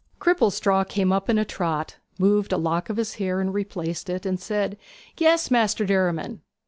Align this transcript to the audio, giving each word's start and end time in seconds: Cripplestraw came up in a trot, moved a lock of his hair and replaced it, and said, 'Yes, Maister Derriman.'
Cripplestraw 0.19 0.83
came 0.85 1.13
up 1.13 1.29
in 1.29 1.37
a 1.37 1.45
trot, 1.45 1.97
moved 2.17 2.51
a 2.51 2.57
lock 2.57 2.89
of 2.89 2.97
his 2.97 3.13
hair 3.21 3.39
and 3.39 3.53
replaced 3.53 4.09
it, 4.09 4.25
and 4.25 4.39
said, 4.39 4.79
'Yes, 5.19 5.51
Maister 5.51 5.85
Derriman.' 5.85 6.41